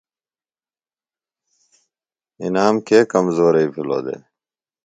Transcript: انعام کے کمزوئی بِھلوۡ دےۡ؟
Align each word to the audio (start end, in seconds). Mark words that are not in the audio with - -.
انعام 2.45 2.75
کے 2.87 2.99
کمزوئی 3.11 3.65
بِھلوۡ 3.73 4.01
دےۡ؟ 4.05 4.21